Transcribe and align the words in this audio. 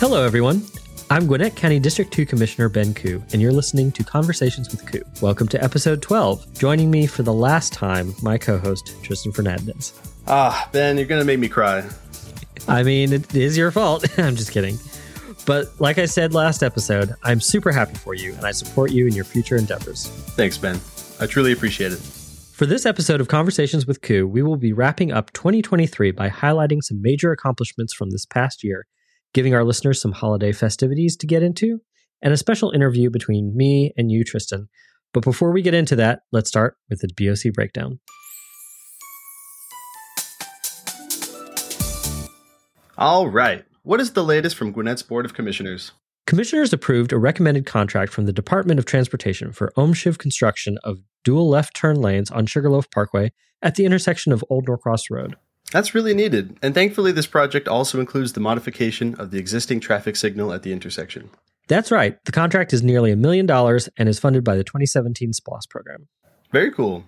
Hello, 0.00 0.24
everyone. 0.24 0.62
I'm 1.10 1.26
Gwinnett 1.26 1.56
County 1.56 1.78
District 1.78 2.10
2 2.10 2.24
Commissioner 2.24 2.70
Ben 2.70 2.94
Ku, 2.94 3.22
and 3.34 3.42
you're 3.42 3.52
listening 3.52 3.92
to 3.92 4.02
Conversations 4.02 4.70
with 4.70 4.90
Ku. 4.90 5.02
Welcome 5.20 5.46
to 5.48 5.62
episode 5.62 6.00
12. 6.00 6.58
Joining 6.58 6.90
me 6.90 7.06
for 7.06 7.22
the 7.22 7.34
last 7.34 7.74
time, 7.74 8.14
my 8.22 8.38
co 8.38 8.56
host, 8.56 8.94
Tristan 9.02 9.30
Fernandes. 9.30 9.92
Ah, 10.26 10.66
Ben, 10.72 10.96
you're 10.96 11.04
going 11.04 11.20
to 11.20 11.26
make 11.26 11.38
me 11.38 11.50
cry. 11.50 11.86
I 12.66 12.82
mean, 12.82 13.12
it 13.12 13.34
is 13.34 13.58
your 13.58 13.70
fault. 13.70 14.06
I'm 14.18 14.36
just 14.36 14.52
kidding. 14.52 14.78
But 15.44 15.78
like 15.82 15.98
I 15.98 16.06
said 16.06 16.32
last 16.32 16.62
episode, 16.62 17.14
I'm 17.22 17.38
super 17.38 17.70
happy 17.70 17.96
for 17.96 18.14
you, 18.14 18.32
and 18.32 18.46
I 18.46 18.52
support 18.52 18.92
you 18.92 19.06
in 19.06 19.12
your 19.12 19.26
future 19.26 19.56
endeavors. 19.56 20.06
Thanks, 20.30 20.56
Ben. 20.56 20.80
I 21.20 21.26
truly 21.26 21.52
appreciate 21.52 21.92
it. 21.92 21.98
For 21.98 22.64
this 22.64 22.86
episode 22.86 23.20
of 23.20 23.28
Conversations 23.28 23.86
with 23.86 24.00
Ku, 24.00 24.26
we 24.26 24.40
will 24.40 24.56
be 24.56 24.72
wrapping 24.72 25.12
up 25.12 25.30
2023 25.34 26.12
by 26.12 26.30
highlighting 26.30 26.82
some 26.82 27.02
major 27.02 27.32
accomplishments 27.32 27.92
from 27.92 28.08
this 28.08 28.24
past 28.24 28.64
year, 28.64 28.86
giving 29.34 29.54
our 29.54 29.64
listeners 29.64 30.00
some 30.00 30.12
holiday 30.12 30.52
festivities 30.52 31.16
to 31.16 31.26
get 31.26 31.42
into, 31.42 31.80
and 32.22 32.32
a 32.32 32.36
special 32.36 32.70
interview 32.70 33.10
between 33.10 33.56
me 33.56 33.92
and 33.96 34.10
you, 34.10 34.24
Tristan. 34.24 34.68
But 35.12 35.24
before 35.24 35.52
we 35.52 35.62
get 35.62 35.74
into 35.74 35.96
that, 35.96 36.20
let's 36.32 36.48
start 36.48 36.76
with 36.88 37.00
the 37.00 37.08
BOC 37.16 37.52
breakdown. 37.52 38.00
All 42.96 43.28
right. 43.28 43.64
What 43.82 44.00
is 44.00 44.12
the 44.12 44.22
latest 44.22 44.56
from 44.56 44.72
Gwinnett's 44.72 45.02
Board 45.02 45.24
of 45.24 45.32
Commissioners? 45.32 45.92
Commissioners 46.26 46.72
approved 46.72 47.12
a 47.12 47.18
recommended 47.18 47.64
contract 47.66 48.12
from 48.12 48.26
the 48.26 48.32
Department 48.32 48.78
of 48.78 48.84
Transportation 48.84 49.52
for 49.52 49.72
OMSHIV 49.76 50.18
construction 50.18 50.78
of 50.84 50.98
dual 51.24 51.48
left 51.48 51.74
turn 51.74 51.96
lanes 52.00 52.30
on 52.30 52.46
Sugarloaf 52.46 52.90
Parkway 52.90 53.32
at 53.62 53.74
the 53.74 53.84
intersection 53.86 54.32
of 54.32 54.44
Old 54.50 54.66
Norcross 54.68 55.10
Road. 55.10 55.36
That's 55.70 55.94
really 55.94 56.14
needed, 56.14 56.58
and 56.62 56.74
thankfully, 56.74 57.12
this 57.12 57.26
project 57.26 57.68
also 57.68 58.00
includes 58.00 58.32
the 58.32 58.40
modification 58.40 59.14
of 59.14 59.30
the 59.30 59.38
existing 59.38 59.80
traffic 59.80 60.16
signal 60.16 60.52
at 60.52 60.62
the 60.62 60.72
intersection. 60.72 61.30
That's 61.68 61.92
right. 61.92 62.16
The 62.24 62.32
contract 62.32 62.72
is 62.72 62.82
nearly 62.82 63.12
a 63.12 63.16
million 63.16 63.46
dollars 63.46 63.88
and 63.96 64.08
is 64.08 64.18
funded 64.18 64.42
by 64.42 64.56
the 64.56 64.64
2017 64.64 65.32
SPLOST 65.32 65.70
program. 65.70 66.08
Very 66.50 66.72
cool. 66.72 67.04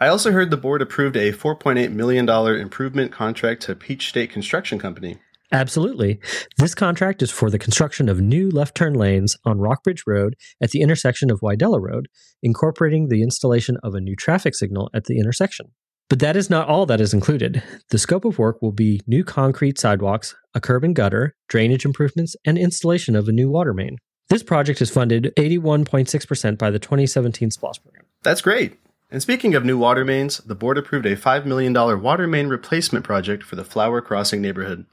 I 0.00 0.08
also 0.08 0.32
heard 0.32 0.50
the 0.50 0.56
board 0.56 0.82
approved 0.82 1.14
a 1.16 1.32
$4.8 1.32 1.92
million 1.92 2.28
improvement 2.28 3.12
contract 3.12 3.62
to 3.62 3.76
Peach 3.76 4.08
State 4.08 4.30
Construction 4.30 4.80
Company. 4.80 5.18
Absolutely. 5.52 6.18
This 6.56 6.74
contract 6.74 7.22
is 7.22 7.30
for 7.30 7.50
the 7.50 7.58
construction 7.58 8.08
of 8.08 8.20
new 8.20 8.50
left 8.50 8.74
turn 8.74 8.94
lanes 8.94 9.36
on 9.44 9.60
Rockbridge 9.60 10.02
Road 10.06 10.34
at 10.60 10.70
the 10.70 10.80
intersection 10.80 11.30
of 11.30 11.40
Wydella 11.40 11.80
Road, 11.80 12.08
incorporating 12.42 13.08
the 13.08 13.22
installation 13.22 13.76
of 13.84 13.94
a 13.94 14.00
new 14.00 14.16
traffic 14.16 14.56
signal 14.56 14.90
at 14.92 15.04
the 15.04 15.20
intersection. 15.20 15.70
But 16.12 16.18
that 16.18 16.36
is 16.36 16.50
not 16.50 16.68
all 16.68 16.84
that 16.84 17.00
is 17.00 17.14
included. 17.14 17.62
The 17.88 17.96
scope 17.96 18.26
of 18.26 18.38
work 18.38 18.60
will 18.60 18.70
be 18.70 19.00
new 19.06 19.24
concrete 19.24 19.78
sidewalks, 19.78 20.34
a 20.52 20.60
curb 20.60 20.84
and 20.84 20.94
gutter, 20.94 21.34
drainage 21.48 21.86
improvements, 21.86 22.36
and 22.44 22.58
installation 22.58 23.16
of 23.16 23.28
a 23.28 23.32
new 23.32 23.48
water 23.48 23.72
main. 23.72 23.96
This 24.28 24.42
project 24.42 24.82
is 24.82 24.90
funded 24.90 25.32
81.6% 25.38 26.58
by 26.58 26.70
the 26.70 26.78
2017 26.78 27.52
SPLOST 27.52 27.82
program. 27.82 28.04
That's 28.22 28.42
great. 28.42 28.78
And 29.10 29.22
speaking 29.22 29.54
of 29.54 29.64
new 29.64 29.78
water 29.78 30.04
mains, 30.04 30.36
the 30.36 30.54
board 30.54 30.76
approved 30.76 31.06
a 31.06 31.16
$5 31.16 31.46
million 31.46 31.72
water 31.72 32.26
main 32.26 32.48
replacement 32.48 33.06
project 33.06 33.42
for 33.42 33.56
the 33.56 33.64
Flower 33.64 34.02
Crossing 34.02 34.42
neighborhood. 34.42 34.84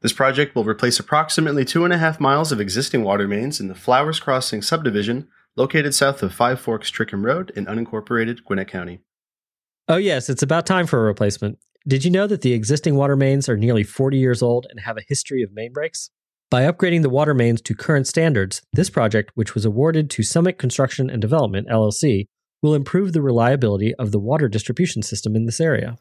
This 0.00 0.14
project 0.14 0.54
will 0.54 0.64
replace 0.64 0.98
approximately 0.98 1.66
two 1.66 1.84
and 1.84 1.92
a 1.92 1.98
half 1.98 2.18
miles 2.18 2.50
of 2.50 2.62
existing 2.62 3.04
water 3.04 3.28
mains 3.28 3.60
in 3.60 3.68
the 3.68 3.74
Flowers 3.74 4.20
Crossing 4.20 4.62
subdivision 4.62 5.28
located 5.54 5.94
south 5.94 6.22
of 6.22 6.32
Five 6.32 6.62
Forks 6.62 6.90
Trickum 6.90 7.26
Road 7.26 7.52
in 7.54 7.66
unincorporated 7.66 8.42
Gwinnett 8.46 8.68
County. 8.68 9.00
Oh, 9.88 9.96
yes, 9.96 10.28
it's 10.30 10.42
about 10.42 10.66
time 10.66 10.86
for 10.86 11.00
a 11.00 11.04
replacement. 11.04 11.58
Did 11.86 12.04
you 12.04 12.10
know 12.10 12.28
that 12.28 12.42
the 12.42 12.52
existing 12.52 12.94
water 12.94 13.16
mains 13.16 13.48
are 13.48 13.56
nearly 13.56 13.82
40 13.82 14.16
years 14.16 14.40
old 14.40 14.66
and 14.70 14.80
have 14.80 14.96
a 14.96 15.04
history 15.06 15.42
of 15.42 15.52
main 15.52 15.72
breaks? 15.72 16.10
By 16.50 16.62
upgrading 16.62 17.02
the 17.02 17.10
water 17.10 17.34
mains 17.34 17.60
to 17.62 17.74
current 17.74 18.06
standards, 18.06 18.62
this 18.72 18.90
project, 18.90 19.32
which 19.34 19.54
was 19.54 19.64
awarded 19.64 20.08
to 20.10 20.22
Summit 20.22 20.58
Construction 20.58 21.10
and 21.10 21.20
Development, 21.20 21.66
LLC, 21.68 22.26
will 22.62 22.74
improve 22.74 23.12
the 23.12 23.22
reliability 23.22 23.94
of 23.96 24.12
the 24.12 24.20
water 24.20 24.48
distribution 24.48 25.02
system 25.02 25.34
in 25.34 25.46
this 25.46 25.60
area. 25.60 25.96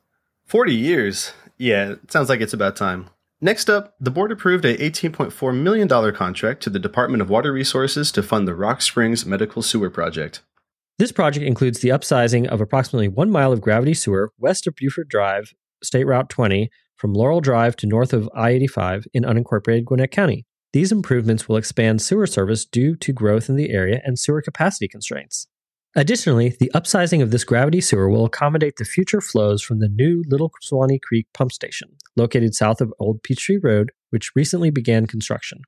40 0.45 0.75
years? 0.75 1.33
Yeah, 1.57 1.91
it 1.91 2.11
sounds 2.11 2.29
like 2.29 2.41
it's 2.41 2.53
about 2.53 2.75
time. 2.75 3.09
Next 3.39 3.69
up, 3.69 3.95
the 3.99 4.11
board 4.11 4.31
approved 4.31 4.65
a 4.65 4.77
$18.4 4.77 5.55
million 5.55 6.13
contract 6.13 6.61
to 6.63 6.69
the 6.69 6.77
Department 6.77 7.21
of 7.21 7.29
Water 7.29 7.51
Resources 7.51 8.11
to 8.11 8.21
fund 8.21 8.47
the 8.47 8.53
Rock 8.53 8.83
Springs 8.83 9.25
Medical 9.25 9.63
Sewer 9.63 9.89
Project. 9.89 10.41
This 11.01 11.11
project 11.11 11.43
includes 11.43 11.79
the 11.79 11.89
upsizing 11.89 12.45
of 12.45 12.61
approximately 12.61 13.07
one 13.07 13.31
mile 13.31 13.51
of 13.51 13.59
gravity 13.59 13.95
sewer 13.95 14.31
west 14.37 14.67
of 14.67 14.75
Buford 14.75 15.09
Drive, 15.09 15.51
State 15.81 16.03
Route 16.03 16.29
20, 16.29 16.69
from 16.95 17.15
Laurel 17.15 17.41
Drive 17.41 17.75
to 17.77 17.87
north 17.87 18.13
of 18.13 18.29
I 18.35 18.51
85 18.51 19.07
in 19.11 19.23
unincorporated 19.23 19.85
Gwinnett 19.85 20.11
County. 20.11 20.45
These 20.73 20.91
improvements 20.91 21.49
will 21.49 21.57
expand 21.57 22.03
sewer 22.03 22.27
service 22.27 22.65
due 22.65 22.95
to 22.97 23.13
growth 23.13 23.49
in 23.49 23.55
the 23.55 23.71
area 23.71 23.99
and 24.05 24.19
sewer 24.19 24.43
capacity 24.43 24.87
constraints. 24.87 25.47
Additionally, 25.95 26.55
the 26.59 26.69
upsizing 26.75 27.23
of 27.23 27.31
this 27.31 27.45
gravity 27.45 27.81
sewer 27.81 28.07
will 28.07 28.25
accommodate 28.25 28.75
the 28.75 28.85
future 28.85 29.21
flows 29.21 29.63
from 29.63 29.79
the 29.79 29.89
new 29.89 30.23
Little 30.27 30.51
Suwanee 30.63 31.01
Creek 31.01 31.25
pump 31.33 31.51
station, 31.51 31.97
located 32.15 32.53
south 32.53 32.79
of 32.79 32.93
Old 32.99 33.23
Peachtree 33.23 33.57
Road, 33.57 33.91
which 34.11 34.35
recently 34.35 34.69
began 34.69 35.07
construction. 35.07 35.63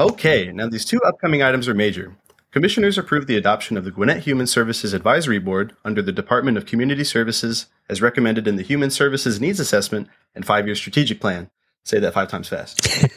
Okay, 0.00 0.50
now 0.50 0.66
these 0.66 0.86
two 0.86 1.02
upcoming 1.02 1.42
items 1.42 1.68
are 1.68 1.74
major. 1.74 2.16
Commissioners 2.58 2.98
approved 2.98 3.28
the 3.28 3.36
adoption 3.36 3.76
of 3.76 3.84
the 3.84 3.92
Gwinnett 3.92 4.24
Human 4.24 4.48
Services 4.48 4.92
Advisory 4.92 5.38
Board 5.38 5.76
under 5.84 6.02
the 6.02 6.10
Department 6.10 6.58
of 6.58 6.66
Community 6.66 7.04
Services 7.04 7.66
as 7.88 8.02
recommended 8.02 8.48
in 8.48 8.56
the 8.56 8.64
Human 8.64 8.90
Services 8.90 9.40
Needs 9.40 9.60
Assessment 9.60 10.08
and 10.34 10.44
Five 10.44 10.66
Year 10.66 10.74
Strategic 10.74 11.20
Plan. 11.20 11.50
Say 11.84 12.00
that 12.00 12.14
five 12.14 12.26
times 12.28 12.48
fast. 12.48 12.84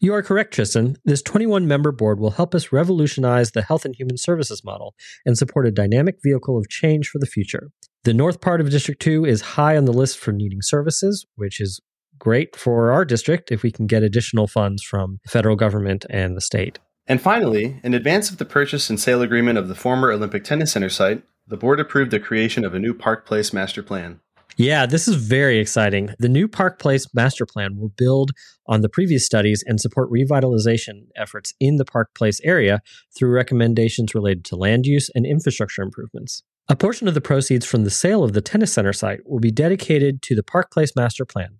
You 0.00 0.12
are 0.14 0.22
correct, 0.22 0.52
Tristan. 0.52 0.96
This 1.04 1.22
21 1.22 1.68
member 1.68 1.92
board 1.92 2.18
will 2.18 2.32
help 2.32 2.56
us 2.56 2.72
revolutionize 2.72 3.52
the 3.52 3.62
health 3.62 3.84
and 3.84 3.94
human 3.94 4.16
services 4.16 4.64
model 4.64 4.96
and 5.24 5.38
support 5.38 5.64
a 5.64 5.70
dynamic 5.70 6.16
vehicle 6.24 6.58
of 6.58 6.68
change 6.68 7.08
for 7.08 7.20
the 7.20 7.26
future. 7.26 7.70
The 8.02 8.12
north 8.12 8.40
part 8.40 8.60
of 8.60 8.68
District 8.68 9.00
2 9.00 9.24
is 9.24 9.40
high 9.40 9.76
on 9.76 9.84
the 9.84 9.92
list 9.92 10.18
for 10.18 10.32
needing 10.32 10.60
services, 10.60 11.24
which 11.36 11.60
is 11.60 11.80
great 12.18 12.56
for 12.56 12.90
our 12.90 13.04
district 13.04 13.52
if 13.52 13.62
we 13.62 13.70
can 13.70 13.86
get 13.86 14.02
additional 14.02 14.48
funds 14.48 14.82
from 14.82 15.20
the 15.22 15.30
federal 15.30 15.54
government 15.54 16.04
and 16.10 16.36
the 16.36 16.40
state. 16.40 16.80
And 17.06 17.20
finally, 17.20 17.80
in 17.82 17.94
advance 17.94 18.30
of 18.30 18.38
the 18.38 18.44
purchase 18.44 18.88
and 18.88 18.98
sale 18.98 19.22
agreement 19.22 19.58
of 19.58 19.68
the 19.68 19.74
former 19.74 20.12
Olympic 20.12 20.44
Tennis 20.44 20.72
Center 20.72 20.88
site, 20.88 21.22
the 21.46 21.56
board 21.56 21.80
approved 21.80 22.10
the 22.10 22.20
creation 22.20 22.64
of 22.64 22.74
a 22.74 22.78
new 22.78 22.94
Park 22.94 23.26
Place 23.26 23.52
master 23.52 23.82
plan. 23.82 24.20
Yeah, 24.56 24.86
this 24.86 25.08
is 25.08 25.16
very 25.16 25.58
exciting. 25.58 26.14
The 26.18 26.28
new 26.28 26.46
Park 26.46 26.78
Place 26.78 27.06
master 27.14 27.46
plan 27.46 27.76
will 27.76 27.88
build 27.88 28.32
on 28.66 28.82
the 28.82 28.88
previous 28.88 29.24
studies 29.24 29.64
and 29.66 29.80
support 29.80 30.10
revitalization 30.10 31.06
efforts 31.16 31.54
in 31.58 31.76
the 31.76 31.84
Park 31.84 32.14
Place 32.14 32.40
area 32.44 32.80
through 33.16 33.30
recommendations 33.30 34.14
related 34.14 34.44
to 34.46 34.56
land 34.56 34.86
use 34.86 35.10
and 35.14 35.26
infrastructure 35.26 35.82
improvements. 35.82 36.42
A 36.68 36.76
portion 36.76 37.08
of 37.08 37.14
the 37.14 37.20
proceeds 37.20 37.66
from 37.66 37.84
the 37.84 37.90
sale 37.90 38.22
of 38.22 38.34
the 38.34 38.40
tennis 38.40 38.72
center 38.72 38.92
site 38.92 39.20
will 39.26 39.40
be 39.40 39.50
dedicated 39.50 40.22
to 40.22 40.34
the 40.34 40.44
Park 40.44 40.70
Place 40.70 40.94
master 40.94 41.24
plan 41.24 41.56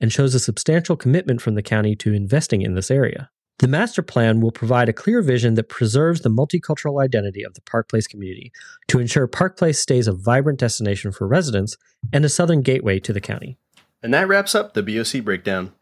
and 0.00 0.12
shows 0.12 0.34
a 0.34 0.40
substantial 0.40 0.96
commitment 0.96 1.40
from 1.40 1.54
the 1.54 1.62
county 1.62 1.96
to 1.96 2.12
investing 2.12 2.62
in 2.62 2.74
this 2.74 2.90
area. 2.90 3.30
The 3.60 3.68
master 3.68 4.02
plan 4.02 4.40
will 4.40 4.50
provide 4.50 4.88
a 4.88 4.92
clear 4.92 5.22
vision 5.22 5.54
that 5.54 5.68
preserves 5.68 6.22
the 6.22 6.28
multicultural 6.28 7.00
identity 7.00 7.44
of 7.44 7.54
the 7.54 7.60
Park 7.60 7.88
Place 7.88 8.08
community 8.08 8.50
to 8.88 8.98
ensure 8.98 9.28
Park 9.28 9.56
Place 9.56 9.78
stays 9.78 10.08
a 10.08 10.12
vibrant 10.12 10.58
destination 10.58 11.12
for 11.12 11.28
residents 11.28 11.76
and 12.12 12.24
a 12.24 12.28
southern 12.28 12.62
gateway 12.62 12.98
to 12.98 13.12
the 13.12 13.20
county. 13.20 13.56
And 14.02 14.12
that 14.12 14.26
wraps 14.26 14.56
up 14.56 14.74
the 14.74 14.82
BOC 14.82 15.22
breakdown. 15.22 15.72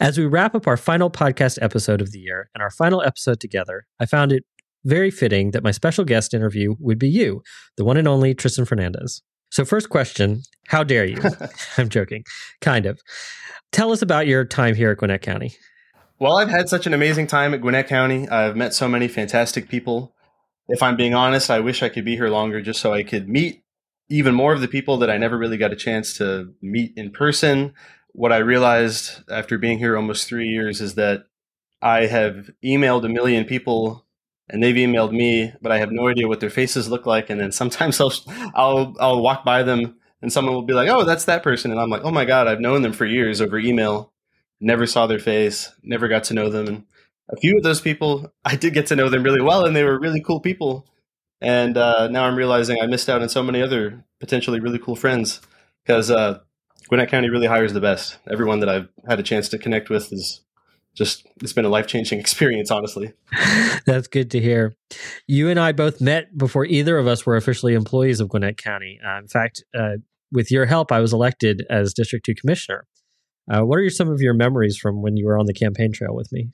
As 0.00 0.16
we 0.16 0.26
wrap 0.26 0.54
up 0.54 0.68
our 0.68 0.76
final 0.76 1.10
podcast 1.10 1.58
episode 1.60 2.00
of 2.00 2.12
the 2.12 2.20
year 2.20 2.48
and 2.54 2.62
our 2.62 2.70
final 2.70 3.02
episode 3.02 3.40
together, 3.40 3.86
I 3.98 4.06
found 4.06 4.30
it 4.30 4.44
very 4.84 5.10
fitting 5.10 5.50
that 5.50 5.64
my 5.64 5.72
special 5.72 6.04
guest 6.04 6.32
interview 6.32 6.76
would 6.78 6.98
be 7.00 7.08
you, 7.08 7.42
the 7.76 7.84
one 7.84 7.96
and 7.96 8.06
only 8.06 8.34
Tristan 8.34 8.66
Fernandes. 8.66 9.22
So, 9.54 9.64
first 9.64 9.88
question 9.88 10.42
How 10.66 10.82
dare 10.82 11.04
you? 11.04 11.20
I'm 11.78 11.88
joking. 11.88 12.24
Kind 12.60 12.86
of. 12.86 13.00
Tell 13.70 13.92
us 13.92 14.02
about 14.02 14.26
your 14.26 14.44
time 14.44 14.74
here 14.74 14.90
at 14.90 14.98
Gwinnett 14.98 15.22
County. 15.22 15.54
Well, 16.18 16.38
I've 16.38 16.48
had 16.48 16.68
such 16.68 16.88
an 16.88 16.92
amazing 16.92 17.28
time 17.28 17.54
at 17.54 17.60
Gwinnett 17.60 17.86
County. 17.86 18.28
I've 18.28 18.56
met 18.56 18.74
so 18.74 18.88
many 18.88 19.06
fantastic 19.06 19.68
people. 19.68 20.12
If 20.66 20.82
I'm 20.82 20.96
being 20.96 21.14
honest, 21.14 21.50
I 21.50 21.60
wish 21.60 21.84
I 21.84 21.88
could 21.88 22.04
be 22.04 22.16
here 22.16 22.30
longer 22.30 22.60
just 22.60 22.80
so 22.80 22.92
I 22.92 23.04
could 23.04 23.28
meet 23.28 23.62
even 24.08 24.34
more 24.34 24.52
of 24.52 24.60
the 24.60 24.66
people 24.66 24.96
that 24.96 25.10
I 25.10 25.18
never 25.18 25.38
really 25.38 25.56
got 25.56 25.72
a 25.72 25.76
chance 25.76 26.18
to 26.18 26.52
meet 26.60 26.92
in 26.96 27.12
person. 27.12 27.74
What 28.10 28.32
I 28.32 28.38
realized 28.38 29.22
after 29.30 29.56
being 29.56 29.78
here 29.78 29.96
almost 29.96 30.26
three 30.26 30.48
years 30.48 30.80
is 30.80 30.96
that 30.96 31.26
I 31.80 32.06
have 32.06 32.50
emailed 32.64 33.04
a 33.04 33.08
million 33.08 33.44
people 33.44 34.03
and 34.48 34.62
they've 34.62 34.74
emailed 34.76 35.12
me, 35.12 35.52
but 35.62 35.72
I 35.72 35.78
have 35.78 35.90
no 35.90 36.08
idea 36.08 36.28
what 36.28 36.40
their 36.40 36.50
faces 36.50 36.88
look 36.88 37.06
like. 37.06 37.30
And 37.30 37.40
then 37.40 37.52
sometimes 37.52 38.00
I'll, 38.00 38.12
I'll, 38.54 38.94
I'll 39.00 39.22
walk 39.22 39.44
by 39.44 39.62
them 39.62 39.96
and 40.24 40.32
someone 40.32 40.54
will 40.54 40.62
be 40.62 40.72
like, 40.72 40.88
"Oh, 40.88 41.04
that's 41.04 41.26
that 41.26 41.42
person," 41.42 41.70
and 41.70 41.78
I'm 41.78 41.90
like, 41.90 42.02
"Oh 42.02 42.10
my 42.10 42.24
god, 42.24 42.48
I've 42.48 42.58
known 42.60 42.80
them 42.80 42.94
for 42.94 43.04
years 43.04 43.42
over 43.42 43.58
email, 43.58 44.10
never 44.58 44.86
saw 44.86 45.06
their 45.06 45.18
face, 45.18 45.70
never 45.82 46.08
got 46.08 46.24
to 46.24 46.34
know 46.34 46.48
them." 46.48 46.66
And 46.66 46.84
a 47.30 47.36
few 47.36 47.58
of 47.58 47.62
those 47.62 47.82
people, 47.82 48.32
I 48.44 48.56
did 48.56 48.72
get 48.74 48.86
to 48.86 48.96
know 48.96 49.10
them 49.10 49.22
really 49.22 49.42
well, 49.42 49.66
and 49.66 49.76
they 49.76 49.84
were 49.84 50.00
really 50.00 50.22
cool 50.22 50.40
people. 50.40 50.86
And 51.42 51.76
uh, 51.76 52.08
now 52.08 52.24
I'm 52.24 52.36
realizing 52.36 52.80
I 52.80 52.86
missed 52.86 53.10
out 53.10 53.20
on 53.20 53.28
so 53.28 53.42
many 53.42 53.60
other 53.62 54.02
potentially 54.18 54.60
really 54.60 54.78
cool 54.78 54.96
friends. 54.96 55.42
because 55.84 56.10
uh, 56.10 56.38
Gwinnett 56.88 57.10
County 57.10 57.28
really 57.28 57.46
hires 57.46 57.74
the 57.74 57.80
best. 57.80 58.16
Everyone 58.30 58.60
that 58.60 58.68
I've 58.70 58.88
had 59.06 59.20
a 59.20 59.22
chance 59.22 59.50
to 59.50 59.58
connect 59.58 59.90
with 59.90 60.10
is 60.10 60.40
just 60.94 61.26
it's 61.40 61.52
been 61.52 61.64
a 61.64 61.68
life 61.68 61.86
changing 61.86 62.20
experience, 62.20 62.70
honestly. 62.70 63.12
That's 63.86 64.08
good 64.08 64.30
to 64.32 64.40
hear. 64.40 64.74
You 65.26 65.48
and 65.48 65.58
I 65.58 65.72
both 65.72 66.00
met 66.00 66.36
before 66.36 66.64
either 66.64 66.98
of 66.98 67.06
us 67.06 67.26
were 67.26 67.36
officially 67.36 67.74
employees 67.74 68.20
of 68.20 68.28
Gwinnett 68.28 68.56
County. 68.56 69.00
Uh, 69.04 69.18
in 69.18 69.28
fact, 69.28 69.64
uh, 69.76 69.96
with 70.32 70.50
your 70.50 70.66
help, 70.66 70.90
I 70.90 71.00
was 71.00 71.12
elected 71.12 71.64
as 71.70 71.94
District 71.94 72.24
2 72.24 72.34
Commissioner. 72.34 72.86
Uh, 73.50 73.60
what 73.60 73.78
are 73.78 73.90
some 73.90 74.10
of 74.10 74.20
your 74.20 74.34
memories 74.34 74.76
from 74.76 75.02
when 75.02 75.16
you 75.16 75.26
were 75.26 75.38
on 75.38 75.46
the 75.46 75.52
campaign 75.52 75.92
trail 75.92 76.14
with 76.14 76.32
me? 76.32 76.50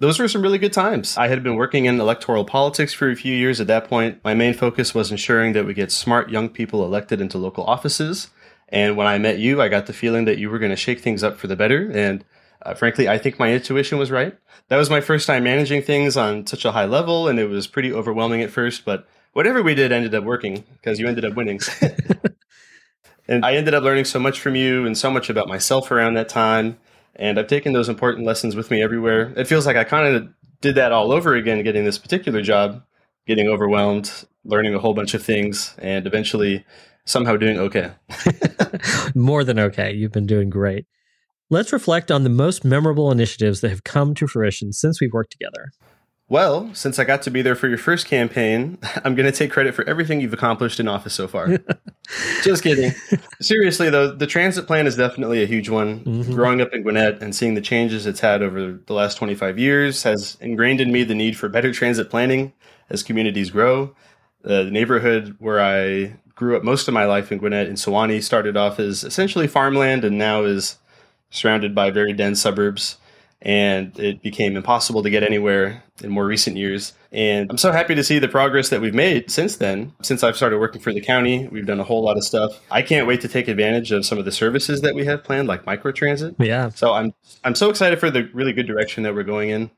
Those 0.00 0.18
were 0.18 0.26
some 0.26 0.42
really 0.42 0.58
good 0.58 0.72
times. 0.72 1.16
I 1.16 1.28
had 1.28 1.42
been 1.42 1.54
working 1.54 1.84
in 1.84 2.00
electoral 2.00 2.44
politics 2.44 2.92
for 2.92 3.10
a 3.10 3.14
few 3.14 3.34
years 3.34 3.60
at 3.60 3.68
that 3.68 3.88
point. 3.88 4.18
My 4.24 4.34
main 4.34 4.54
focus 4.54 4.94
was 4.94 5.10
ensuring 5.10 5.52
that 5.52 5.66
we 5.66 5.74
get 5.74 5.92
smart 5.92 6.30
young 6.30 6.48
people 6.48 6.84
elected 6.84 7.20
into 7.20 7.38
local 7.38 7.64
offices. 7.64 8.28
And 8.68 8.96
when 8.96 9.06
I 9.06 9.18
met 9.18 9.38
you, 9.38 9.62
I 9.62 9.68
got 9.68 9.86
the 9.86 9.92
feeling 9.92 10.24
that 10.24 10.38
you 10.38 10.50
were 10.50 10.58
going 10.58 10.70
to 10.70 10.76
shake 10.76 11.00
things 11.00 11.22
up 11.22 11.36
for 11.36 11.46
the 11.46 11.54
better. 11.54 11.90
And 11.92 12.24
uh, 12.64 12.74
frankly, 12.74 13.08
I 13.08 13.18
think 13.18 13.38
my 13.38 13.52
intuition 13.52 13.98
was 13.98 14.10
right. 14.10 14.36
That 14.68 14.78
was 14.78 14.88
my 14.88 15.00
first 15.00 15.26
time 15.26 15.44
managing 15.44 15.82
things 15.82 16.16
on 16.16 16.46
such 16.46 16.64
a 16.64 16.72
high 16.72 16.86
level, 16.86 17.28
and 17.28 17.38
it 17.38 17.48
was 17.48 17.66
pretty 17.66 17.92
overwhelming 17.92 18.42
at 18.42 18.50
first. 18.50 18.84
But 18.84 19.06
whatever 19.32 19.62
we 19.62 19.74
did 19.74 19.92
ended 19.92 20.14
up 20.14 20.24
working 20.24 20.64
because 20.72 20.98
you 20.98 21.06
ended 21.06 21.24
up 21.24 21.34
winning. 21.34 21.60
and 23.28 23.44
I 23.44 23.54
ended 23.54 23.74
up 23.74 23.84
learning 23.84 24.06
so 24.06 24.18
much 24.18 24.40
from 24.40 24.56
you 24.56 24.86
and 24.86 24.96
so 24.96 25.10
much 25.10 25.28
about 25.28 25.48
myself 25.48 25.90
around 25.90 26.14
that 26.14 26.28
time. 26.28 26.78
And 27.16 27.38
I've 27.38 27.46
taken 27.46 27.72
those 27.72 27.88
important 27.88 28.26
lessons 28.26 28.56
with 28.56 28.70
me 28.70 28.82
everywhere. 28.82 29.32
It 29.36 29.46
feels 29.46 29.66
like 29.66 29.76
I 29.76 29.84
kind 29.84 30.16
of 30.16 30.28
did 30.60 30.76
that 30.76 30.92
all 30.92 31.12
over 31.12 31.34
again, 31.34 31.62
getting 31.62 31.84
this 31.84 31.98
particular 31.98 32.42
job, 32.42 32.82
getting 33.26 33.46
overwhelmed, 33.48 34.26
learning 34.44 34.74
a 34.74 34.78
whole 34.78 34.94
bunch 34.94 35.14
of 35.14 35.22
things, 35.22 35.74
and 35.78 36.06
eventually 36.06 36.64
somehow 37.04 37.36
doing 37.36 37.58
okay. 37.58 37.92
More 39.14 39.44
than 39.44 39.58
okay. 39.58 39.92
You've 39.92 40.12
been 40.12 40.26
doing 40.26 40.50
great. 40.50 40.86
Let's 41.50 41.72
reflect 41.72 42.10
on 42.10 42.24
the 42.24 42.30
most 42.30 42.64
memorable 42.64 43.10
initiatives 43.10 43.60
that 43.60 43.68
have 43.68 43.84
come 43.84 44.14
to 44.14 44.26
fruition 44.26 44.72
since 44.72 45.00
we've 45.00 45.12
worked 45.12 45.32
together. 45.32 45.72
Well, 46.26 46.70
since 46.74 46.98
I 46.98 47.04
got 47.04 47.20
to 47.22 47.30
be 47.30 47.42
there 47.42 47.54
for 47.54 47.68
your 47.68 47.76
first 47.76 48.06
campaign, 48.06 48.78
I'm 49.04 49.14
going 49.14 49.30
to 49.30 49.36
take 49.36 49.50
credit 49.50 49.74
for 49.74 49.86
everything 49.86 50.20
you've 50.20 50.32
accomplished 50.32 50.80
in 50.80 50.88
office 50.88 51.12
so 51.12 51.28
far. 51.28 51.58
Just 52.42 52.62
kidding. 52.62 52.92
Seriously, 53.40 53.90
though, 53.90 54.10
the 54.10 54.26
transit 54.26 54.66
plan 54.66 54.86
is 54.86 54.96
definitely 54.96 55.42
a 55.42 55.46
huge 55.46 55.68
one. 55.68 56.02
Mm-hmm. 56.04 56.32
Growing 56.32 56.60
up 56.62 56.72
in 56.72 56.82
Gwinnett 56.82 57.22
and 57.22 57.34
seeing 57.34 57.54
the 57.54 57.60
changes 57.60 58.06
it's 58.06 58.20
had 58.20 58.42
over 58.42 58.72
the 58.72 58.94
last 58.94 59.16
25 59.16 59.58
years 59.58 60.02
has 60.04 60.38
ingrained 60.40 60.80
in 60.80 60.92
me 60.92 61.04
the 61.04 61.14
need 61.14 61.36
for 61.36 61.48
better 61.48 61.72
transit 61.72 62.08
planning 62.08 62.54
as 62.88 63.02
communities 63.02 63.50
grow. 63.50 63.94
Uh, 64.44 64.64
the 64.64 64.70
neighborhood 64.70 65.36
where 65.38 65.60
I 65.60 66.16
grew 66.34 66.56
up 66.56 66.64
most 66.64 66.88
of 66.88 66.94
my 66.94 67.04
life 67.04 67.30
in 67.30 67.38
Gwinnett 67.38 67.68
in 67.68 67.74
Suwanee 67.74 68.22
started 68.22 68.56
off 68.56 68.78
as 68.80 69.04
essentially 69.04 69.46
farmland 69.46 70.04
and 70.04 70.18
now 70.18 70.42
is 70.42 70.78
surrounded 71.34 71.74
by 71.74 71.90
very 71.90 72.12
dense 72.12 72.40
suburbs 72.40 72.96
and 73.44 73.98
it 73.98 74.22
became 74.22 74.56
impossible 74.56 75.02
to 75.02 75.10
get 75.10 75.22
anywhere 75.22 75.82
in 76.02 76.10
more 76.10 76.24
recent 76.24 76.56
years. 76.56 76.94
And 77.12 77.50
I'm 77.50 77.58
so 77.58 77.72
happy 77.72 77.94
to 77.94 78.02
see 78.02 78.18
the 78.18 78.26
progress 78.26 78.70
that 78.70 78.80
we've 78.80 78.94
made 78.94 79.30
since 79.30 79.56
then. 79.56 79.92
Since 80.02 80.24
I've 80.24 80.36
started 80.36 80.58
working 80.58 80.80
for 80.80 80.92
the 80.94 81.00
county, 81.00 81.46
we've 81.48 81.66
done 81.66 81.78
a 81.78 81.84
whole 81.84 82.02
lot 82.02 82.16
of 82.16 82.24
stuff. 82.24 82.58
I 82.70 82.80
can't 82.80 83.06
wait 83.06 83.20
to 83.20 83.28
take 83.28 83.46
advantage 83.46 83.92
of 83.92 84.06
some 84.06 84.18
of 84.18 84.24
the 84.24 84.32
services 84.32 84.80
that 84.80 84.94
we 84.94 85.04
have 85.04 85.22
planned, 85.22 85.46
like 85.46 85.66
microtransit. 85.66 86.36
Yeah. 86.38 86.70
So 86.70 86.94
I'm 86.94 87.12
I'm 87.44 87.54
so 87.54 87.68
excited 87.68 88.00
for 88.00 88.10
the 88.10 88.30
really 88.32 88.54
good 88.54 88.66
direction 88.66 89.02
that 89.02 89.14
we're 89.14 89.24
going 89.24 89.50
in. 89.50 89.70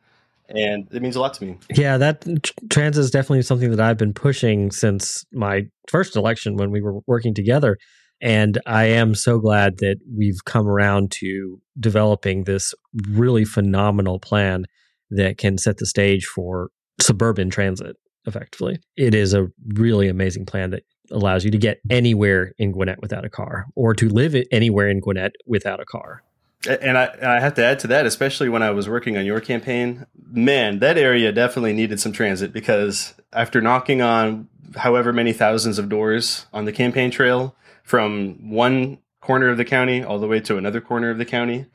And 0.48 0.86
it 0.92 1.02
means 1.02 1.16
a 1.16 1.20
lot 1.20 1.34
to 1.34 1.44
me. 1.44 1.58
Yeah, 1.74 1.98
that 1.98 2.24
transit 2.70 3.00
is 3.00 3.10
definitely 3.10 3.42
something 3.42 3.70
that 3.70 3.80
I've 3.80 3.98
been 3.98 4.14
pushing 4.14 4.70
since 4.70 5.26
my 5.32 5.66
first 5.88 6.14
election 6.14 6.56
when 6.56 6.70
we 6.70 6.80
were 6.80 7.00
working 7.08 7.34
together. 7.34 7.78
And 8.20 8.58
I 8.66 8.86
am 8.86 9.14
so 9.14 9.38
glad 9.38 9.78
that 9.78 9.98
we've 10.16 10.44
come 10.44 10.66
around 10.66 11.10
to 11.12 11.60
developing 11.78 12.44
this 12.44 12.74
really 13.10 13.44
phenomenal 13.44 14.18
plan 14.18 14.64
that 15.10 15.38
can 15.38 15.58
set 15.58 15.78
the 15.78 15.86
stage 15.86 16.24
for 16.24 16.70
suburban 17.00 17.50
transit 17.50 17.96
effectively. 18.26 18.78
It 18.96 19.14
is 19.14 19.34
a 19.34 19.48
really 19.74 20.08
amazing 20.08 20.46
plan 20.46 20.70
that 20.70 20.82
allows 21.10 21.44
you 21.44 21.50
to 21.50 21.58
get 21.58 21.78
anywhere 21.90 22.52
in 22.58 22.72
Gwinnett 22.72 23.00
without 23.00 23.24
a 23.24 23.30
car 23.30 23.66
or 23.76 23.94
to 23.94 24.08
live 24.08 24.34
anywhere 24.50 24.88
in 24.88 25.00
Gwinnett 25.00 25.32
without 25.46 25.80
a 25.80 25.84
car. 25.84 26.22
And 26.68 26.98
I, 26.98 27.14
I 27.22 27.38
have 27.38 27.54
to 27.54 27.64
add 27.64 27.78
to 27.80 27.86
that, 27.88 28.06
especially 28.06 28.48
when 28.48 28.62
I 28.62 28.70
was 28.70 28.88
working 28.88 29.16
on 29.16 29.24
your 29.24 29.40
campaign, 29.40 30.06
man, 30.16 30.80
that 30.80 30.98
area 30.98 31.30
definitely 31.30 31.74
needed 31.74 32.00
some 32.00 32.12
transit 32.12 32.52
because 32.52 33.14
after 33.32 33.60
knocking 33.60 34.02
on 34.02 34.48
however 34.74 35.12
many 35.12 35.32
thousands 35.32 35.78
of 35.78 35.88
doors 35.88 36.46
on 36.52 36.64
the 36.64 36.72
campaign 36.72 37.10
trail, 37.10 37.54
from 37.86 38.50
one 38.50 38.98
corner 39.20 39.48
of 39.48 39.56
the 39.56 39.64
county 39.64 40.02
all 40.02 40.18
the 40.18 40.26
way 40.26 40.40
to 40.40 40.58
another 40.58 40.80
corner 40.80 41.08
of 41.08 41.18
the 41.18 41.24
county. 41.24 41.66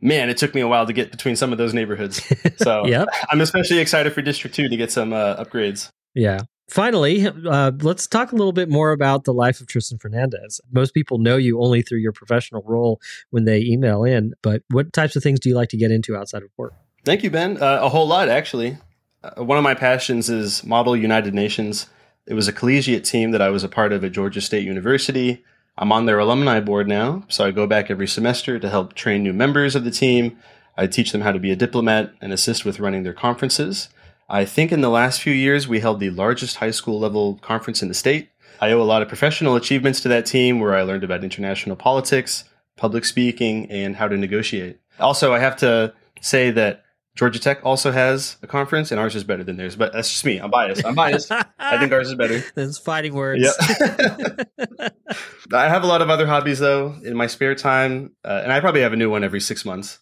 Man, 0.00 0.28
it 0.28 0.38
took 0.38 0.54
me 0.54 0.62
a 0.62 0.68
while 0.68 0.86
to 0.86 0.92
get 0.92 1.10
between 1.10 1.36
some 1.36 1.52
of 1.52 1.58
those 1.58 1.72
neighborhoods. 1.72 2.20
So 2.56 2.86
yep. 2.86 3.08
I'm 3.30 3.40
especially 3.40 3.78
excited 3.78 4.12
for 4.12 4.22
District 4.22 4.54
2 4.56 4.68
to 4.68 4.76
get 4.76 4.90
some 4.90 5.12
uh, 5.12 5.42
upgrades. 5.42 5.90
Yeah. 6.14 6.40
Finally, 6.70 7.26
uh, 7.26 7.72
let's 7.80 8.06
talk 8.06 8.32
a 8.32 8.36
little 8.36 8.52
bit 8.52 8.70
more 8.70 8.92
about 8.92 9.24
the 9.24 9.34
life 9.34 9.60
of 9.60 9.66
Tristan 9.66 9.98
Fernandes. 9.98 10.60
Most 10.72 10.94
people 10.94 11.18
know 11.18 11.36
you 11.36 11.60
only 11.60 11.82
through 11.82 11.98
your 11.98 12.12
professional 12.12 12.62
role 12.64 13.00
when 13.30 13.44
they 13.44 13.60
email 13.60 14.04
in, 14.04 14.32
but 14.40 14.62
what 14.70 14.92
types 14.92 15.14
of 15.14 15.22
things 15.22 15.40
do 15.40 15.50
you 15.50 15.54
like 15.56 15.68
to 15.70 15.76
get 15.76 15.90
into 15.90 16.16
outside 16.16 16.42
of 16.42 16.48
work? 16.56 16.72
Thank 17.04 17.22
you, 17.22 17.30
Ben. 17.30 17.58
Uh, 17.60 17.80
a 17.82 17.88
whole 17.90 18.06
lot, 18.06 18.30
actually. 18.30 18.78
Uh, 19.22 19.44
one 19.44 19.58
of 19.58 19.64
my 19.64 19.74
passions 19.74 20.30
is 20.30 20.64
Model 20.64 20.96
United 20.96 21.34
Nations. 21.34 21.86
It 22.26 22.34
was 22.34 22.48
a 22.48 22.52
collegiate 22.52 23.04
team 23.04 23.32
that 23.32 23.42
I 23.42 23.50
was 23.50 23.64
a 23.64 23.68
part 23.68 23.92
of 23.92 24.02
at 24.02 24.12
Georgia 24.12 24.40
State 24.40 24.64
University. 24.64 25.44
I'm 25.76 25.92
on 25.92 26.06
their 26.06 26.18
alumni 26.18 26.58
board 26.58 26.88
now, 26.88 27.24
so 27.28 27.44
I 27.44 27.50
go 27.50 27.66
back 27.66 27.90
every 27.90 28.08
semester 28.08 28.58
to 28.58 28.70
help 28.70 28.94
train 28.94 29.22
new 29.22 29.34
members 29.34 29.76
of 29.76 29.84
the 29.84 29.90
team. 29.90 30.38
I 30.74 30.86
teach 30.86 31.12
them 31.12 31.20
how 31.20 31.32
to 31.32 31.38
be 31.38 31.50
a 31.50 31.56
diplomat 31.56 32.14
and 32.22 32.32
assist 32.32 32.64
with 32.64 32.80
running 32.80 33.02
their 33.02 33.12
conferences. 33.12 33.90
I 34.26 34.46
think 34.46 34.72
in 34.72 34.80
the 34.80 34.88
last 34.88 35.20
few 35.20 35.34
years, 35.34 35.68
we 35.68 35.80
held 35.80 36.00
the 36.00 36.08
largest 36.08 36.56
high 36.56 36.70
school 36.70 36.98
level 36.98 37.34
conference 37.42 37.82
in 37.82 37.88
the 37.88 37.94
state. 37.94 38.30
I 38.58 38.72
owe 38.72 38.80
a 38.80 38.84
lot 38.84 39.02
of 39.02 39.08
professional 39.08 39.54
achievements 39.54 40.00
to 40.00 40.08
that 40.08 40.24
team 40.24 40.60
where 40.60 40.74
I 40.74 40.80
learned 40.80 41.04
about 41.04 41.24
international 41.24 41.76
politics, 41.76 42.44
public 42.76 43.04
speaking, 43.04 43.70
and 43.70 43.96
how 43.96 44.08
to 44.08 44.16
negotiate. 44.16 44.80
Also, 44.98 45.34
I 45.34 45.40
have 45.40 45.56
to 45.56 45.92
say 46.22 46.50
that 46.52 46.83
Georgia 47.16 47.38
Tech 47.38 47.60
also 47.64 47.92
has 47.92 48.38
a 48.42 48.46
conference, 48.48 48.90
and 48.90 49.00
ours 49.00 49.14
is 49.14 49.22
better 49.22 49.44
than 49.44 49.56
theirs. 49.56 49.76
But 49.76 49.92
that's 49.92 50.10
just 50.10 50.24
me. 50.24 50.38
I'm 50.38 50.50
biased. 50.50 50.84
I'm 50.84 50.96
biased. 50.96 51.30
I 51.30 51.78
think 51.78 51.92
ours 51.92 52.08
is 52.08 52.16
better. 52.16 52.42
That's 52.54 52.76
fighting 52.76 53.14
words. 53.14 53.44
Yeah. 53.44 54.88
I 55.52 55.68
have 55.68 55.84
a 55.84 55.86
lot 55.86 56.02
of 56.02 56.10
other 56.10 56.26
hobbies 56.26 56.58
though 56.58 56.96
in 57.04 57.16
my 57.16 57.28
spare 57.28 57.54
time, 57.54 58.16
uh, 58.24 58.40
and 58.42 58.52
I 58.52 58.58
probably 58.60 58.80
have 58.80 58.92
a 58.92 58.96
new 58.96 59.10
one 59.10 59.22
every 59.22 59.40
six 59.40 59.64
months. 59.64 60.00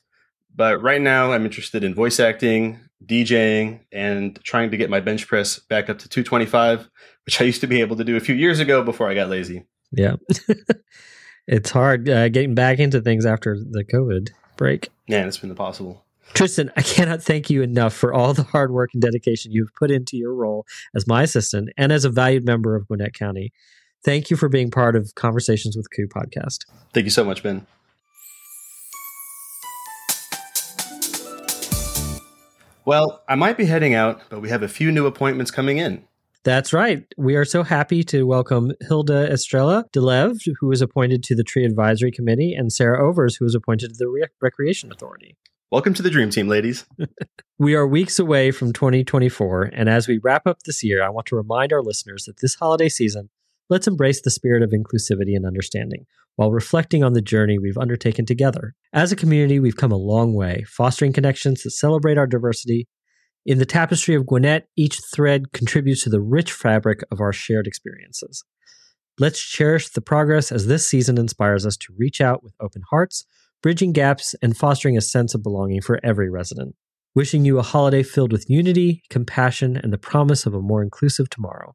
But 0.55 0.83
right 0.83 1.01
now, 1.01 1.33
I'm 1.33 1.45
interested 1.45 1.85
in 1.85 1.95
voice 1.95 2.21
acting, 2.21 2.81
DJing, 3.05 3.81
and 3.91 4.39
trying 4.43 4.71
to 4.71 4.77
get 4.77 4.91
my 4.91 5.01
bench 5.01 5.27
press 5.27 5.59
back 5.59 5.89
up 5.89 5.99
to 6.01 6.09
225, 6.09 6.91
which 7.25 7.41
I 7.41 7.45
used 7.45 7.61
to 7.63 7.67
be 7.67 7.81
able 7.81 7.97
to 7.97 8.05
do 8.05 8.17
a 8.17 8.21
few 8.21 8.35
years 8.35 8.61
ago 8.61 8.83
before 8.83 9.09
I 9.09 9.15
got 9.15 9.29
lazy. 9.29 9.65
Yeah. 9.93 10.17
it's 11.47 11.71
hard 11.71 12.09
uh, 12.09 12.29
getting 12.29 12.55
back 12.55 12.79
into 12.79 13.01
things 13.01 13.25
after 13.27 13.57
the 13.57 13.85
COVID 13.85 14.31
break. 14.57 14.89
Man, 15.09 15.29
it's 15.29 15.39
been 15.39 15.51
impossible. 15.51 16.05
Tristan, 16.35 16.73
I 16.77 16.83
cannot 16.83 17.23
thank 17.23 17.51
you 17.51 17.63
enough 17.63 17.93
for 17.93 18.15
all 18.15 18.33
the 18.33 18.43
hard 18.43 18.73
work 18.73 18.91
and 18.95 19.03
dedication 19.03 19.53
you've 19.53 19.75
put 19.75 19.91
into 19.91 20.17
your 20.17 20.35
role 20.35 20.67
as 20.95 21.07
my 21.07 21.23
assistant 21.23 21.71
and 21.77 21.93
as 21.93 22.05
a 22.05 22.11
valued 22.11 22.47
member 22.47 22.75
of 22.75 22.89
Gwinnett 22.89 23.15
County. 23.15 23.53
Thank 24.05 24.31
you 24.31 24.37
for 24.37 24.49
being 24.49 24.71
part 24.71 24.97
of 24.97 25.15
Conversations 25.15 25.77
with 25.77 25.89
Ku 25.95 26.09
podcast. 26.09 26.65
Thank 26.93 27.05
you 27.05 27.11
so 27.11 27.23
much, 27.23 27.43
Ben. 27.43 27.67
Well, 32.85 33.23
I 33.29 33.37
might 33.37 33.57
be 33.57 33.67
heading 33.67 33.95
out, 33.95 34.23
but 34.29 34.41
we 34.41 34.49
have 34.49 34.63
a 34.63 34.69
few 34.69 34.91
new 34.91 35.07
appointments 35.07 35.53
coming 35.53 35.79
in. 35.79 36.03
That's 36.43 36.73
right. 36.73 37.05
We 37.17 37.37
are 37.37 37.45
so 37.45 37.63
happy 37.63 38.03
to 38.05 38.27
welcome 38.27 38.73
Hilda 38.89 39.31
Estrella 39.31 39.85
Delev, 39.93 40.41
who 40.59 40.67
was 40.67 40.83
appointed 40.83 41.23
to 41.25 41.37
the 41.37 41.45
Tree 41.45 41.65
Advisory 41.65 42.11
Committee, 42.11 42.55
and 42.55 42.73
Sarah 42.73 43.07
Overs, 43.09 43.37
who 43.37 43.45
was 43.45 43.55
appointed 43.55 43.91
to 43.93 43.97
the 43.97 44.09
Re- 44.09 44.27
Recreation 44.41 44.91
Authority. 44.91 45.37
Welcome 45.73 45.95
to 45.95 46.03
the 46.03 46.11
Dream 46.11 46.29
Team, 46.29 46.49
ladies. 46.49 46.85
we 47.59 47.75
are 47.75 47.87
weeks 47.87 48.19
away 48.19 48.51
from 48.51 48.75
2024, 48.75 49.71
and 49.73 49.89
as 49.89 50.07
we 50.07 50.21
wrap 50.23 50.47
up 50.47 50.59
this 50.67 50.85
year, 50.85 51.03
I 51.03 51.09
want 51.09 51.29
to 51.29 51.35
remind 51.35 51.73
our 51.73 51.81
listeners 51.81 52.25
that 52.25 52.41
this 52.43 52.57
holiday 52.57 52.91
season, 52.91 53.31
let's 53.71 53.87
embrace 53.87 54.21
the 54.21 54.31
spirit 54.31 54.63
of 54.63 54.73
inclusivity 54.73 55.35
and 55.35 55.47
understanding 55.47 56.05
while 56.37 56.53
reflecting 56.53 57.03
on 57.03 57.15
the 57.15 57.23
journey 57.23 57.59
we've 57.59 57.79
undertaken 57.79 58.27
together. 58.27 58.75
As 58.93 59.13
a 59.13 59.17
community, 59.17 59.61
we've 59.61 59.79
come 59.79 59.93
a 59.93 59.97
long 59.97 60.35
way, 60.35 60.63
fostering 60.69 61.15
connections 61.15 61.63
that 61.63 61.71
celebrate 61.71 62.19
our 62.19 62.27
diversity. 62.27 62.87
In 63.47 63.57
the 63.57 63.65
tapestry 63.65 64.15
of 64.15 64.27
Gwinnett, 64.27 64.67
each 64.77 65.01
thread 65.15 65.53
contributes 65.55 66.05
to 66.05 66.11
the 66.11 66.21
rich 66.21 66.53
fabric 66.53 67.01
of 67.11 67.19
our 67.23 67.33
shared 67.33 67.67
experiences. 67.67 68.45
Let's 69.19 69.41
cherish 69.41 69.89
the 69.89 70.03
progress 70.03 70.53
as 70.53 70.67
this 70.67 70.87
season 70.87 71.17
inspires 71.17 71.65
us 71.65 71.79
to 71.79 71.95
reach 71.97 72.21
out 72.21 72.43
with 72.43 72.53
open 72.61 72.83
hearts 72.91 73.25
bridging 73.63 73.93
gaps 73.93 74.35
and 74.43 74.57
fostering 74.57 74.97
a 74.97 75.01
sense 75.01 75.35
of 75.35 75.43
belonging 75.43 75.81
for 75.81 76.01
every 76.03 76.29
resident. 76.29 76.75
Wishing 77.15 77.45
you 77.45 77.59
a 77.59 77.63
holiday 77.63 78.03
filled 78.03 78.33
with 78.33 78.49
unity, 78.49 79.03
compassion, 79.11 79.77
and 79.77 79.93
the 79.93 79.99
promise 79.99 80.47
of 80.47 80.55
a 80.55 80.61
more 80.61 80.83
inclusive 80.83 81.31
tomorrow. 81.31 81.75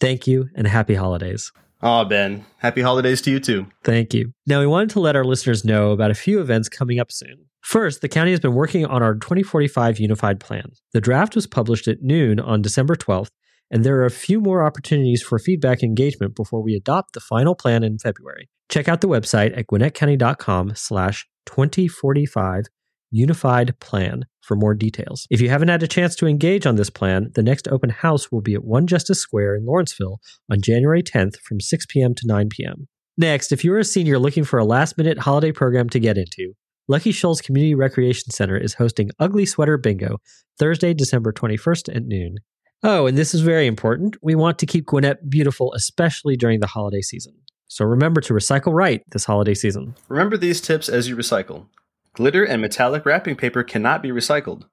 Thank 0.00 0.26
you 0.26 0.48
and 0.54 0.66
happy 0.66 0.94
holidays. 0.94 1.52
Oh, 1.82 2.04
Ben, 2.04 2.44
happy 2.58 2.82
holidays 2.82 3.22
to 3.22 3.30
you 3.30 3.40
too. 3.40 3.66
Thank 3.84 4.14
you. 4.14 4.32
Now, 4.46 4.60
we 4.60 4.66
wanted 4.66 4.90
to 4.90 5.00
let 5.00 5.16
our 5.16 5.24
listeners 5.24 5.64
know 5.64 5.92
about 5.92 6.10
a 6.10 6.14
few 6.14 6.40
events 6.40 6.68
coming 6.68 6.98
up 6.98 7.10
soon. 7.10 7.46
First, 7.62 8.00
the 8.00 8.08
county 8.08 8.30
has 8.30 8.40
been 8.40 8.54
working 8.54 8.86
on 8.86 9.02
our 9.02 9.14
2045 9.14 9.98
Unified 9.98 10.40
Plan. 10.40 10.72
The 10.92 11.00
draft 11.00 11.34
was 11.34 11.46
published 11.46 11.88
at 11.88 12.02
noon 12.02 12.40
on 12.40 12.62
December 12.62 12.96
12th, 12.96 13.30
and 13.70 13.84
there 13.84 13.96
are 13.96 14.06
a 14.06 14.10
few 14.10 14.40
more 14.40 14.64
opportunities 14.64 15.22
for 15.22 15.38
feedback 15.38 15.82
engagement 15.82 16.34
before 16.34 16.62
we 16.62 16.74
adopt 16.74 17.12
the 17.12 17.20
final 17.20 17.54
plan 17.54 17.82
in 17.82 17.98
February. 17.98 18.48
Check 18.70 18.88
out 18.88 19.00
the 19.00 19.08
website 19.08 19.56
at 19.58 19.66
gwinnettcounty.com 19.66 20.74
slash 20.76 21.26
2045 21.46 22.66
Unified 23.10 23.78
Plan 23.80 24.24
for 24.40 24.54
more 24.56 24.74
details. 24.74 25.26
If 25.28 25.40
you 25.40 25.48
haven't 25.48 25.68
had 25.68 25.82
a 25.82 25.88
chance 25.88 26.14
to 26.16 26.26
engage 26.26 26.66
on 26.66 26.76
this 26.76 26.90
plan, 26.90 27.32
the 27.34 27.42
next 27.42 27.66
open 27.68 27.90
house 27.90 28.30
will 28.30 28.40
be 28.40 28.54
at 28.54 28.64
1 28.64 28.86
Justice 28.86 29.20
Square 29.20 29.56
in 29.56 29.66
Lawrenceville 29.66 30.20
on 30.50 30.60
January 30.60 31.02
10th 31.02 31.36
from 31.40 31.60
6 31.60 31.86
p.m. 31.86 32.14
to 32.14 32.26
9 32.26 32.48
p.m. 32.48 32.86
Next, 33.18 33.50
if 33.50 33.64
you're 33.64 33.78
a 33.78 33.84
senior 33.84 34.18
looking 34.18 34.44
for 34.44 34.58
a 34.58 34.64
last 34.64 34.96
minute 34.96 35.18
holiday 35.18 35.50
program 35.50 35.88
to 35.90 35.98
get 35.98 36.16
into, 36.16 36.54
Lucky 36.86 37.12
Shoals 37.12 37.40
Community 37.40 37.74
Recreation 37.74 38.30
Center 38.30 38.56
is 38.56 38.74
hosting 38.74 39.10
Ugly 39.18 39.46
Sweater 39.46 39.78
Bingo 39.78 40.18
Thursday, 40.58 40.94
December 40.94 41.32
21st 41.32 41.96
at 41.96 42.04
noon. 42.04 42.36
Oh, 42.82 43.06
and 43.06 43.18
this 43.18 43.34
is 43.34 43.40
very 43.40 43.66
important. 43.66 44.16
We 44.22 44.34
want 44.34 44.58
to 44.60 44.66
keep 44.66 44.86
Gwinnett 44.86 45.28
beautiful, 45.28 45.72
especially 45.74 46.36
during 46.36 46.60
the 46.60 46.66
holiday 46.66 47.02
season. 47.02 47.34
So 47.70 47.84
remember 47.84 48.20
to 48.22 48.34
recycle 48.34 48.74
right 48.74 49.00
this 49.12 49.26
holiday 49.26 49.54
season. 49.54 49.94
Remember 50.08 50.36
these 50.36 50.60
tips 50.60 50.88
as 50.88 51.08
you 51.08 51.16
recycle. 51.16 51.66
Glitter 52.14 52.42
and 52.44 52.60
metallic 52.60 53.06
wrapping 53.06 53.36
paper 53.36 53.62
cannot 53.62 54.02
be 54.02 54.08
recycled. 54.08 54.64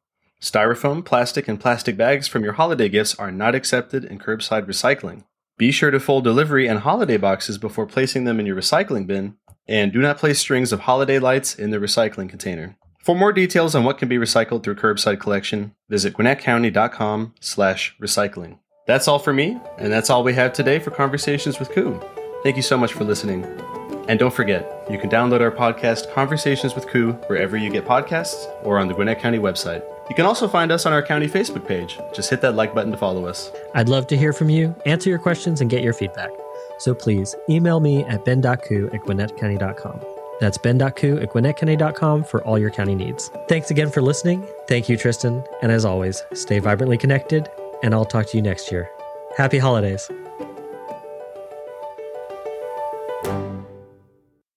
Styrofoam, 0.41 1.05
plastic, 1.05 1.47
and 1.47 1.59
plastic 1.59 1.95
bags 1.95 2.27
from 2.27 2.43
your 2.43 2.53
holiday 2.53 2.89
gifts 2.89 3.13
are 3.13 3.31
not 3.31 3.53
accepted 3.53 4.03
in 4.03 4.17
curbside 4.17 4.65
recycling. 4.65 5.25
Be 5.59 5.71
sure 5.71 5.91
to 5.91 5.99
fold 5.99 6.23
delivery 6.23 6.67
and 6.67 6.79
holiday 6.79 7.17
boxes 7.17 7.59
before 7.59 7.85
placing 7.85 8.23
them 8.23 8.39
in 8.39 8.47
your 8.47 8.55
recycling 8.55 9.05
bin, 9.05 9.35
and 9.67 9.93
do 9.93 9.99
not 10.01 10.17
place 10.17 10.39
strings 10.39 10.73
of 10.73 10.81
holiday 10.81 11.19
lights 11.19 11.53
in 11.53 11.69
the 11.69 11.77
recycling 11.77 12.27
container. 12.29 12.77
For 13.03 13.15
more 13.15 13.31
details 13.31 13.75
on 13.75 13.83
what 13.83 13.99
can 13.99 14.07
be 14.07 14.17
recycled 14.17 14.63
through 14.63 14.75
curbside 14.75 15.19
collection, 15.19 15.75
visit 15.87 16.15
gwinnettcounty.com 16.15 17.35
slash 17.41 17.95
recycling. 18.01 18.57
That's 18.87 19.07
all 19.07 19.19
for 19.19 19.33
me, 19.33 19.59
and 19.77 19.93
that's 19.93 20.09
all 20.09 20.23
we 20.23 20.33
have 20.33 20.51
today 20.51 20.79
for 20.79 20.89
Conversations 20.89 21.59
with 21.59 21.69
Ku. 21.69 22.01
Thank 22.47 22.55
you 22.55 22.63
so 22.63 22.77
much 22.77 22.93
for 22.93 23.03
listening. 23.03 23.43
And 24.07 24.17
don't 24.17 24.33
forget, 24.33 24.85
you 24.89 24.97
can 24.97 25.09
download 25.09 25.41
our 25.41 25.51
podcast, 25.51 26.13
Conversations 26.13 26.75
with 26.75 26.87
Ku, 26.87 27.11
wherever 27.27 27.57
you 27.57 27.69
get 27.69 27.83
podcasts 27.83 28.47
or 28.63 28.79
on 28.79 28.87
the 28.87 28.93
Gwinnett 28.93 29.19
County 29.19 29.37
website. 29.37 29.83
You 30.07 30.15
can 30.15 30.25
also 30.25 30.47
find 30.47 30.71
us 30.71 30.85
on 30.85 30.93
our 30.93 31.03
county 31.03 31.27
Facebook 31.27 31.67
page. 31.67 31.99
Just 32.15 32.29
hit 32.29 32.39
that 32.39 32.55
like 32.55 32.73
button 32.73 32.89
to 32.93 32.97
follow 32.97 33.25
us. 33.25 33.51
I'd 33.75 33.89
love 33.89 34.07
to 34.07 34.17
hear 34.17 34.31
from 34.31 34.49
you, 34.49 34.73
answer 34.85 35.09
your 35.09 35.19
questions, 35.19 35.59
and 35.59 35.69
get 35.69 35.83
your 35.83 35.91
feedback. 35.91 36.29
So 36.79 36.95
please 36.95 37.35
email 37.49 37.81
me 37.81 38.05
at 38.05 38.23
ben.ku 38.23 38.91
at 38.93 39.01
gwinnettcounty.com. 39.01 39.99
That's 40.39 40.57
ben.ku 40.57 41.17
at 41.17 41.29
gwinnettcounty.com 41.31 42.23
for 42.23 42.41
all 42.45 42.57
your 42.57 42.71
county 42.71 42.95
needs. 42.95 43.29
Thanks 43.49 43.71
again 43.71 43.91
for 43.91 44.01
listening. 44.01 44.47
Thank 44.69 44.87
you, 44.87 44.95
Tristan. 44.95 45.43
And 45.61 45.69
as 45.69 45.83
always, 45.83 46.23
stay 46.33 46.59
vibrantly 46.59 46.97
connected, 46.97 47.49
and 47.83 47.93
I'll 47.93 48.05
talk 48.05 48.27
to 48.27 48.37
you 48.37 48.41
next 48.41 48.71
year. 48.71 48.89
Happy 49.35 49.57
holidays. 49.57 50.09